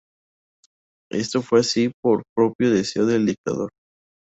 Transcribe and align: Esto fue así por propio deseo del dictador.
Esto 1.11 1.43
fue 1.43 1.59
así 1.59 1.91
por 2.01 2.23
propio 2.35 2.71
deseo 2.71 3.05
del 3.05 3.27
dictador. 3.27 3.69